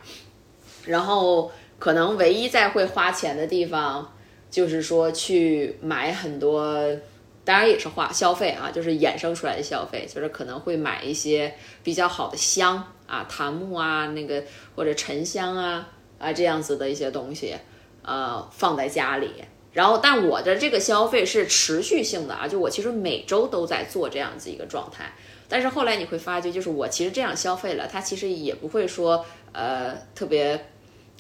[0.86, 4.14] 然后可能唯一在会花钱的地方，
[4.50, 6.86] 就是说去买很多。
[7.44, 11.52] 当然也是花消费啊，就是衍生出来的消费，就是可能会买一些
[11.82, 14.44] 比较好的香啊，檀木啊，那个
[14.76, 17.56] 或者沉香啊啊这样子的一些东西，
[18.04, 19.32] 呃，放在家里。
[19.74, 25.14] 然后，但我的这个消费是持续性的啊，就我其实每周都在做这样子一个状态。
[25.48, 30.68] 但是后来你会发觉，就是我其实这样消费了，它其实也不会说呃特别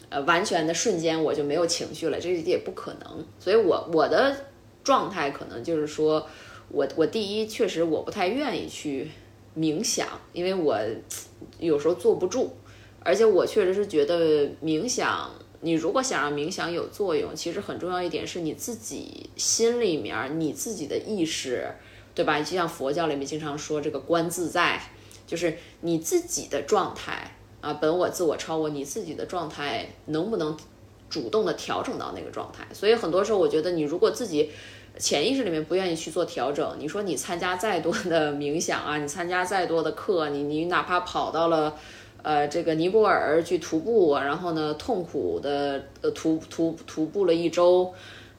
[0.09, 3.25] 呃完全的瞬间我就没有情绪了，这也不可能。
[3.39, 4.35] 所以我我的。
[4.83, 6.27] 状态可能就是说，
[6.69, 9.11] 我我第一确实我不太愿意去
[9.55, 10.75] 冥想，因为我
[11.61, 12.55] 有时候坐不住，
[13.03, 15.29] 而且我确实是觉得冥想，
[15.61, 21.73] 你如果想让冥想有作用，其实很重要一点是你自己心里面你自己的意识，
[22.13, 22.39] 对吧？
[22.39, 24.81] 就像佛教里面经常说这个观自在，
[25.25, 30.57] 就是你自己的状态啊，本我、自我、超我，你自己的状态能不能？
[31.09, 34.49] 主动的调整到那个状态，所以很多时候我觉得你如果自己
[34.97, 41.77] 潜意识里面不愿意去做调整，你说你参加再多的冥想啊，你参加再多的课，你你哪怕跑到了
[42.23, 47.93] 呃这个尼泊尔去徒步，然后呢痛苦的呃徒徒徒步了一周，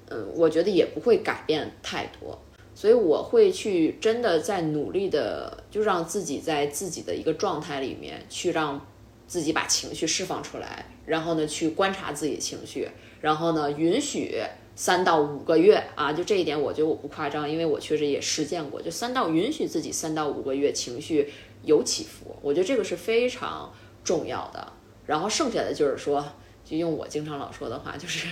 [0.09, 2.39] 嗯，我觉得也不会改变太多，
[2.75, 8.81] 所以我会去真的在努力的，就让自己在自己的一个状态里面去让
[9.27, 10.87] 自己把情绪释放出来。
[11.05, 12.89] 然后呢，去观察自己的情绪，
[13.21, 14.41] 然后呢，允许
[14.77, 21.29] 三到五个月啊，就这一点，我觉得我不夸张，因为我确实也实践过，就三到允许自己三到五个月情绪
[21.63, 23.73] 有起伏，我觉得这个是非常
[24.05, 24.73] 重要的。
[25.07, 26.25] 然后剩下的就是说，
[26.65, 28.29] 就用我经常老说的话，就是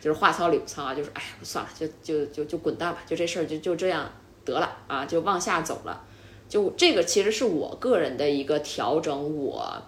[0.00, 4.10] 就是话糙理不糙啊，就是哎呀，算了，就就就就滚蛋吧，就这事儿就就这样
[4.44, 6.04] 得了啊，就往下走了。
[6.48, 9.82] 就这个其实是我个人的一个调整我，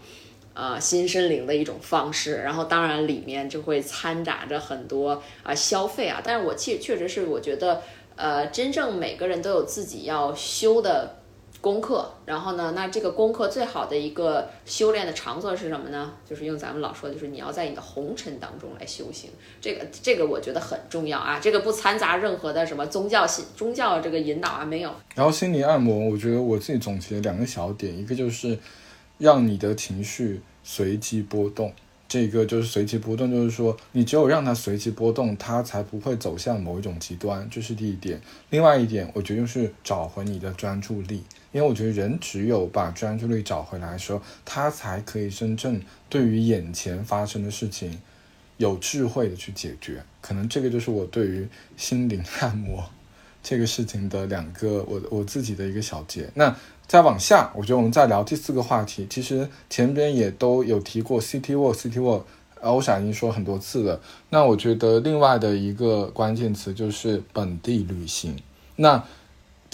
[0.54, 2.36] 呃，心身灵的一种方式。
[2.36, 7.82] 然后当然里面就会掺杂着很多啊消费啊，但是我确确实是我觉得，
[8.16, 11.17] 呃，真正每个人都有自己要修的。
[11.60, 12.72] 功课，然后呢？
[12.76, 16.12] 那这个功课最好的一个修炼的场所是什么呢？
[16.28, 19.28] 就是用咱们老说，就是你要在你的红尘当中来修行。
[19.60, 21.40] 这个，这个我觉得很重要啊。
[21.40, 24.92] 这个不掺杂任何的什么宗教信、宗教这个引导啊，没有。
[25.16, 28.56] 然后心理按摩，我觉得我自己总结两个小点，一个就是
[29.18, 31.72] 让你的情绪随机波动。
[32.06, 37.46] 这个就是随机波动，就是说你只有让它随机波动，它才不会走向某一种极端。
[37.50, 38.18] 这是第一点。
[38.48, 41.22] 另外一点，我觉得就是找回你的专注力。
[41.52, 47.98] 因为我觉得人只有把专注力找回来的时候，他才可以真正对于眼前发生的事情
[48.58, 50.02] 有智慧的去解决。
[50.20, 52.84] 可能这个就是我对于心灵按摩
[53.42, 56.28] 这个事情的两个我我自己的一个小结。
[56.34, 56.54] 那
[56.86, 59.06] 再往下，我觉得我们再聊第四个话题。
[59.08, 62.22] 其实前边也都有提过 City Walk，City Walk，
[62.60, 64.00] 欧闪已经说很多次了。
[64.30, 68.36] 那我觉得另外的一个关键词就是本地旅行。
[68.76, 69.04] 那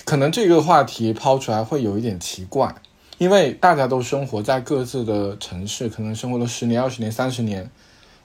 [0.05, 2.75] 可能这个话题抛出来会有一点奇怪，
[3.17, 7.71] 因为大家都生活在各自的城市，可能生活了十年、二十年、三十年，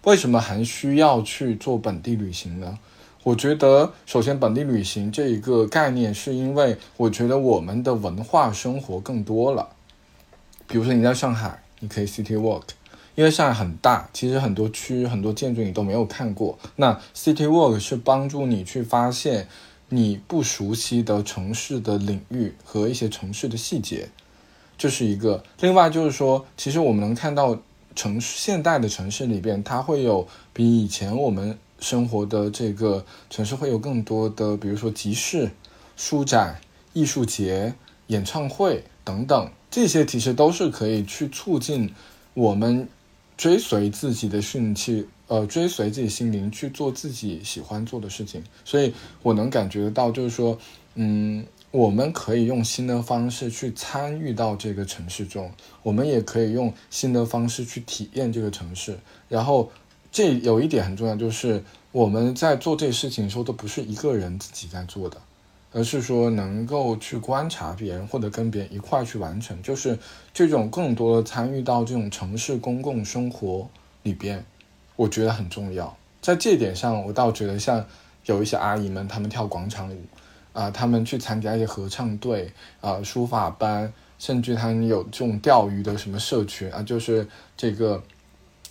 [0.04, 2.78] 为什么还需要去做本地旅行呢？
[3.24, 9.70] 我觉得，首先本地旅行这一个概念，是因为我觉得我们的文化生活更多了。
[10.68, 12.64] 比如说你在上海，你可以 city walk，
[13.16, 16.60] 因为上海很大，其实很多区、很多建筑你都没有看过。
[16.76, 19.48] 那 city walk 是帮助你去发现。
[19.90, 24.10] 你不熟悉的城市的领域和一些城市的细节，
[24.78, 25.44] 这是一个。
[25.62, 27.60] 另外就是说，其实我们能看到
[27.96, 35.50] 城市现代的城市里边，它会有比以前我们生活的这个城市会有更多的，比如说集市、
[35.98, 36.62] 书展、
[36.94, 37.74] 艺术节、
[38.08, 41.94] 演唱会等等，这些其实都是可以去促进
[42.34, 42.88] 我们
[43.36, 45.08] 追随自己的兴趣。
[45.30, 50.58] 呃，追随自己心灵去做自己喜欢做的事情，所以我能感觉得到，就是说，
[50.96, 55.52] 嗯，我们可以用新的方式去参与到这个城市中，
[55.84, 58.98] 我们也可以用新的方式去体验这个城市。
[59.28, 59.72] 然后，
[60.12, 65.22] 这有一点很重要，就是我们在做这些事情的时候，都不是一个人自己在做的，
[65.72, 70.00] 而是说能够去观察别人，或者跟别人一块去完成，就是
[70.34, 73.70] 这种更多的参与到这种城市公共生活
[74.02, 74.44] 里边。
[75.00, 77.86] 我觉得很重要，在这点上，我倒觉得像
[78.26, 80.02] 有一些阿姨们，她们跳广场舞，
[80.52, 88.04] 啊，她们去参加一些合唱队，啊，书法班，甚至他们有这种钓鱼的什么社群啊，就是这个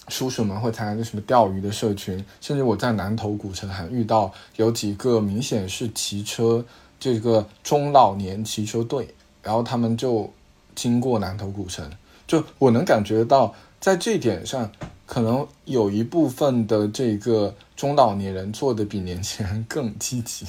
[0.08, 6.62] 叔叔们会参加这什么钓鱼的社群，甚至我在南头古城还遇到有几个明显是骑车
[7.00, 10.30] 这个中老年骑车队，然后他们就
[10.74, 11.90] 经过南头古城，
[12.26, 14.70] 就我能感觉到在这点上。
[15.08, 20.44] 可能有一部分的这个中老年人做的比年轻人更积极，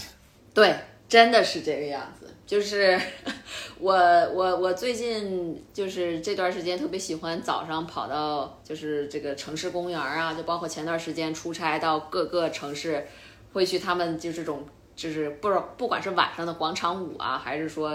[0.53, 0.75] 对，
[1.07, 2.27] 真的是这个样子。
[2.45, 2.99] 就是
[3.79, 13.07] 我我我最近就是这段时间特别喜欢早上跑到就是这个城市公园啊，就包括前段时间出差到各个城市，
[13.53, 17.91] 会去他们就这种就是不不管是晚上的广场舞啊，还是说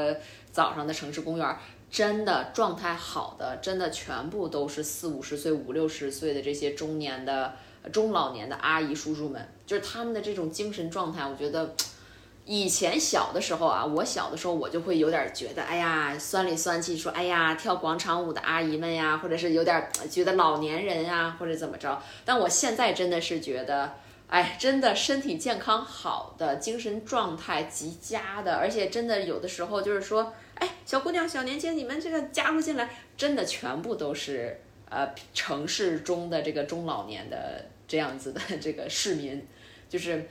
[0.50, 1.57] 早上的城市公园。
[1.94, 7.54] 真的状态好的，真的全部都是四五十岁、五六十岁的这些中年的、
[7.92, 11.24] 中老年的阿姨叔叔们，就是他们的这种精神状态。
[11.24, 11.72] 我觉得
[12.44, 22.02] 以前小的时候啊，我小的时候我就会有点觉得，哎呀，酸里酸气，说，哎呀，跳广场舞的阿姨们呀，或者是有点觉得老年人呀，或者怎么着。
[22.24, 23.92] 但我现在真的是觉得。
[24.26, 30.33] 哎，真的身体健康好的，精神状态极佳的，而且真的有的时候就是说，
[30.64, 39.46] 哎，小姑娘、小年轻，你们这个加入进来，真的全部都是呃城市中的这个中老年的这样子的这个市民，
[39.90, 40.27] 就是，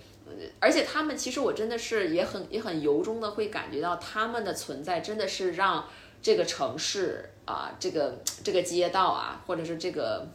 [0.60, 5.88] 而且他们其实我真的是也很也很由衷的会感觉到他们的存在真的是让
[6.20, 10.28] 这个城市啊，这个这个街道啊，或者是这个。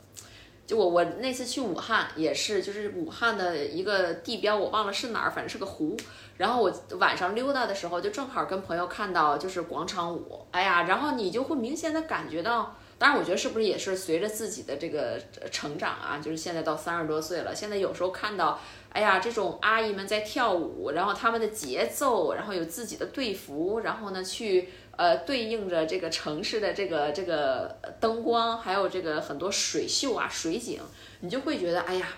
[0.69, 5.97] 就我我那次去武汉也是，就是武汉的一个地标，我忘了是哪儿，反正是个湖。
[6.37, 15.19] 然后我晚上溜达的时候，就正好跟朋友看到就是广场舞，哎呀，然后你就会明显的感觉到，当然我觉得是不是也是随着自己的这个
[15.51, 24.69] 成长啊，就是现在到三十多岁了，现在有时候看到，哎呀，这种阿姨们在跳舞，然后他们的节奏，然后有自己的队服，然后呢去。
[24.99, 30.81] 呃，对应着这个城市的这个这个灯光，还有这个很多水秀啊、水景，
[31.21, 32.09] 你就会觉得，哎呀，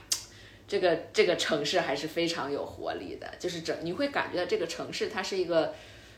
[0.66, 3.28] 这个这个城市还是非常有活力的。
[3.38, 5.74] 就是整，你会感觉到这个城市它是一个，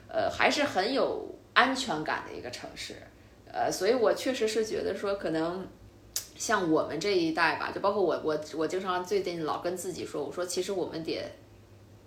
[0.07, 2.95] 呃，还是很有安全感的一个城市。
[3.53, 5.67] 呃，所以我确实是觉得说，可能
[6.37, 11.25] 像我们这一代吧，就包括我，我，我经常最近老跟自己说，我说其实我们得，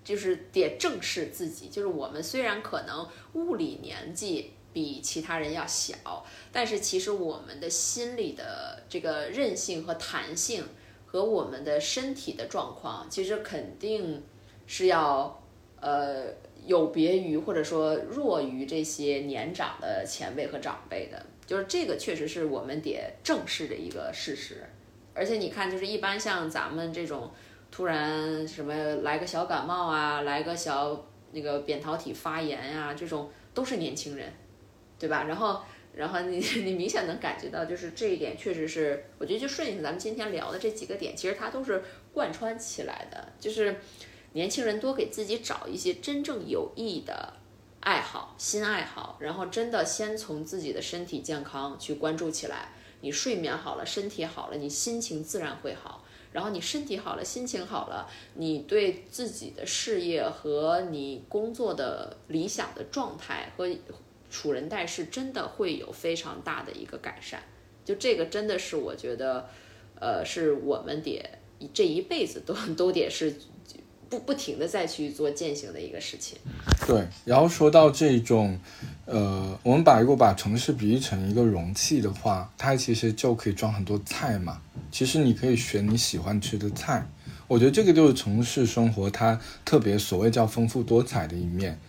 [0.06, 10.64] 就是得正视自己，就是我们虽然可能物理年纪比其他人要小，但是其实我们的心理的这个韧性和弹性
[11.06, 14.24] 和我们的身体的状况，其实肯定
[14.68, 15.44] 是要
[15.82, 16.28] 呃
[16.66, 21.26] 有别于或者说弱于这些年长的前辈和长辈的。
[21.48, 24.68] 就是这个确实是我们得正视的一个事实，
[25.14, 27.32] 而且你看，就是一般像咱们这种
[27.76, 34.32] 突然什么来个小感冒啊，来个小那个扁桃体发炎呀，这种都是年轻人，
[34.98, 35.26] 对吧？
[35.26, 35.60] 然后，
[35.94, 43.76] 然后你 你明显能感觉到，就是这一点确实是，我觉得就顺应咱们今天聊的这几个点，其实它都是贯穿起来的，就是
[44.32, 47.34] 年轻人多给自己找一些真正有益的。
[47.82, 52.70] 爱好，新爱好，然后真的先从自己的身体健康去关注起来。
[53.02, 56.05] 你睡眠好了，身体好了，你心情自然会好。
[56.36, 63.70] 然后你身体好了，心情好了，你对自己的事业和你工作的理想的状态和
[64.30, 67.42] 处人待事，真的会有非常大的一个改善。
[67.86, 69.48] 就这个真的是我觉得，
[70.02, 71.24] 呃，是我们得
[71.74, 73.34] 这一辈子都都得是。
[74.08, 76.38] 不不停的再去做践行的一个事情，
[76.86, 77.08] 对。
[77.26, 78.60] 然后说到这种，
[79.06, 84.60] 呃，我们把如果把城市比喻成一个容器的话，它其实就可以装很多菜嘛。
[84.92, 87.06] 其实你可以选你喜欢吃的菜，
[87.48, 91.80] 我觉得这个就是城市生活它特别所谓叫丰富多彩的一面。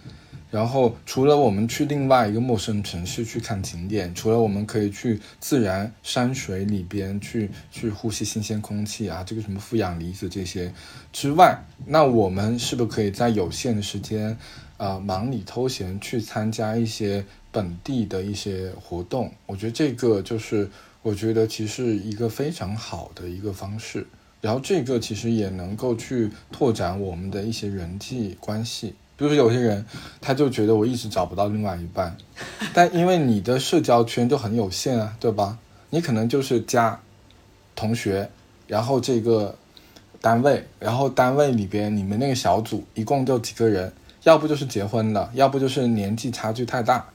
[0.49, 10.73] 然后，除了我们去另外一个陌生城市去看景点，除了我们可以去自然山水里边去去呼吸新鲜空气啊，这个什么负氧离子这些
[11.12, 14.39] 之外，那我们是不是可以在有限的时间，
[14.79, 19.33] 呃，忙里偷闲去参加一些本地的一些活动？
[19.47, 20.68] 我觉得这个就是
[21.03, 24.07] 我觉得其实一个非常好的一个方式。
[24.43, 28.95] 然后这个其实也能够去拓展我们的一些人际关系。
[29.16, 29.85] 比如说有些人，
[30.20, 32.14] 他就觉得我一直找不到另外一半，
[32.74, 35.59] 但因为你的社交圈就很有限啊，对吧？
[35.89, 37.01] 你可能就是家、
[37.74, 38.29] 同学，
[38.66, 39.57] 然后这个
[40.20, 43.91] 单位，然后单位里边你们那个小组一共就几个人，
[44.27, 47.07] 要不就是结婚了，要不就是年纪差距太大，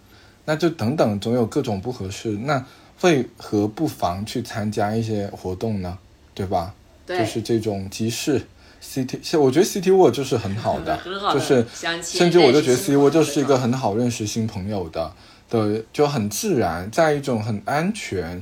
[0.46, 2.30] 那就等等，总有各种不合适。
[2.30, 2.66] 那
[3.02, 5.98] 为何不妨去参加一些活动呢？
[6.34, 6.74] 对吧？
[7.06, 8.42] 对，就是这种集市。
[8.80, 9.06] 现
[9.38, 10.98] 我觉得 City Walk 就是很好的，
[11.34, 11.66] 就是
[12.02, 15.14] 甚至我就觉得 City Walk 就是一个很好认识新朋友的，
[15.50, 18.42] 的就很自然，在一种很安全，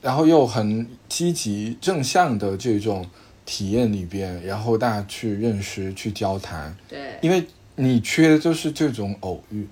[0.00, 3.06] 然后又很积极正向的这种
[3.44, 6.74] 体验里边，然后大家去认识、去交谈。
[6.88, 7.46] 对，因为
[7.76, 9.66] 你缺的就是这种偶遇，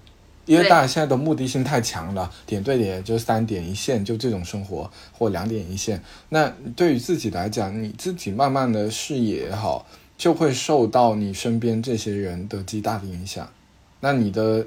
[0.47, 6.03] 因为大家现在的目的性太强了，点对点就三点一线，就这种生活或两点一线。
[6.29, 9.87] 那对于自己来讲，你自己慢慢的视野也好。
[10.17, 13.51] 就会受到你身边这些人的极大的影响，
[13.99, 14.65] 那你的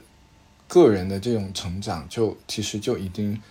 [0.67, 3.41] 个人的这种成长就其实就已经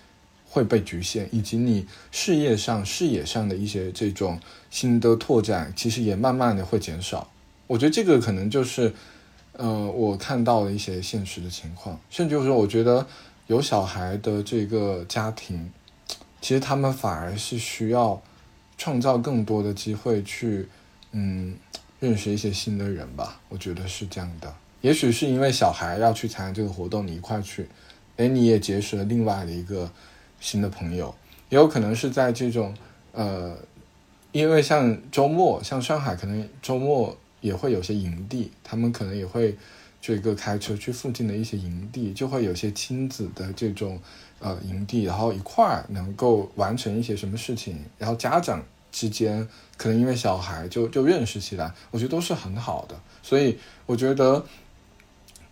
[0.47, 4.39] 会被局限，以及你事业上视野上的一些这种
[4.71, 7.27] 新的拓展，其实也慢慢的会减少。
[7.67, 8.93] 我觉得这个可能就是，
[9.59, 13.07] 呃，我看到了一些现实的情况，甚至就是，我觉得
[13.47, 15.71] 有小孩的这个家庭，
[16.41, 18.23] 其实他们反而是需要
[18.79, 20.69] 创造更多的机会去，
[21.13, 21.57] 嗯。
[21.99, 24.55] 认识一些新的人吧，我觉得是这样的。
[24.83, 27.67] 也许是因为小孩要去参加这个活动，你一块去，
[28.19, 29.91] 哎，你也结识了另外的一个
[30.39, 31.13] 新的朋友。
[31.49, 32.75] 也有可能是在这种
[33.13, 33.57] 呃，
[34.31, 39.57] 因为像周末，像上海可能周末也会有些营地，他们可能也会
[40.01, 44.01] 这个开车去附近的一些营地，就会有些亲子的这种
[44.41, 48.63] 呃营地，然后一块儿能够完成一些什么事情，然后家长。
[48.93, 52.99] 之间可能因为小孩就就认识起来，我觉得都是很好的。
[53.23, 54.43] 所以我觉得，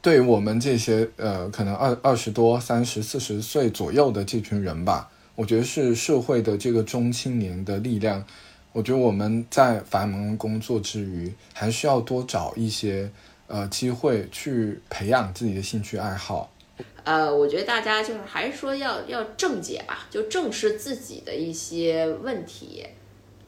[0.01, 8.25] 对于我们这些呃，可能二二十多、三十四十岁左右的这群人吧，我觉得是社会的这个中青年的力量。
[8.75, 13.09] 我觉得我们在繁忙工作之余，还需要多找一些
[13.47, 16.51] 呃机会去培养自己的兴趣爱好。
[17.05, 22.85] 呃，我觉得大家就是还是说要要正解吧，就正视自己的一些问题。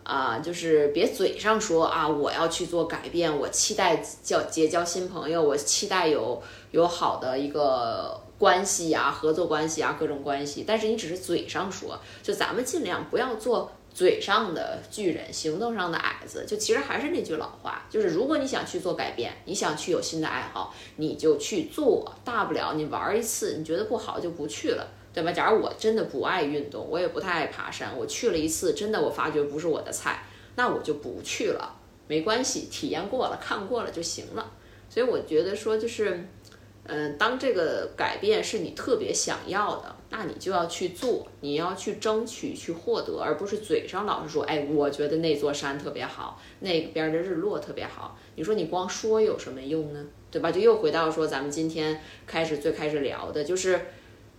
[0.04, 10.62] 啊，就是别嘴上说啊，我要去做改变，我期待交结交新朋友，我期待有有好的一个关系呀，合作关系啊，各种关系。
[10.64, 16.44] 但是你只是嘴上说，就咱们尽量不要做嘴上的巨人，行动上的矮子。
[16.46, 24.86] 就其实还是那句老话，就是如果你想去做改变，你想去有新的爱好，你就去做，大不了你玩一次，你觉得不好就不去了。
[25.14, 25.32] 对吧？
[25.32, 30.22] 假如我真的不爱运动，我也不太爱爬山，我去了一次，真的我发觉不是我的菜，
[30.56, 31.74] 那我就不去了，
[32.06, 34.52] 没关系，体验过了，看过了就行了。
[34.90, 36.28] 所以我觉得说就是，
[36.86, 48.18] 嗯，当这个改变是你特别想要的，那你就要去做，你要去争取去获得，而不是嘴上老是说，哎，我觉得那座山特别好，那边的日落特别好。
[48.36, 50.04] 你说你光说有什么用呢？
[50.30, 50.50] 对吧？
[50.52, 53.80] 就又回到说咱们今天开始最开始聊的就是。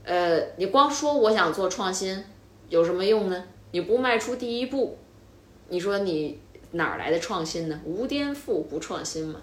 [0.04, 2.24] 呃，你光说我想做创新，
[2.70, 3.44] 有什么用呢？
[3.72, 4.98] 你不迈出第一步，
[5.68, 6.40] 你说你
[6.72, 7.82] 哪儿来的创新呢？
[7.84, 9.42] 无颠覆不创新嘛。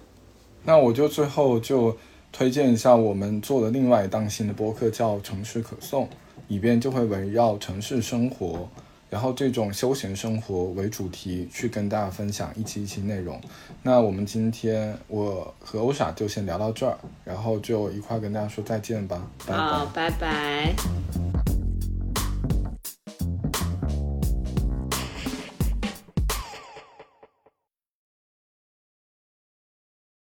[0.62, 1.94] 那我就最后就
[2.36, 6.04] 推荐一下我们做的另外一档新的播客，叫《城市可颂》，
[6.48, 8.68] 以便就会围绕城市生活。
[9.08, 13.40] 然后这种休闲生活为主题去跟大家分享一期一期内容。
[13.84, 21.43] 那我们今天我和欧傻就先聊到这儿，然后就一块跟大家说再见吧，拜拜，拜拜。